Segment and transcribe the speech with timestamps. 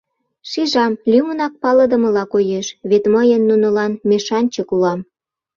[0.49, 4.99] Шижам, лӱмынак палыдымыла коеш, вет мый нунылан мешанчык улам.